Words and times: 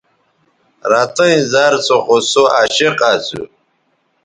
رتئیں 0.91 1.37
زَر 1.51 1.73
سو 1.85 1.97
خو 2.05 2.15
سوعشق 2.31 2.99
اسُو 3.11 3.41